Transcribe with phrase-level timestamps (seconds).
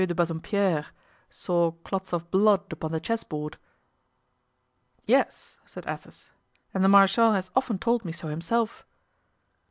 [0.07, 0.87] de Bassompiere,
[1.29, 3.57] saw clots of blood upon the chessboard?"
[5.05, 6.31] "Yes," said Athos,
[6.73, 8.87] "and the marechal has often told me so himself."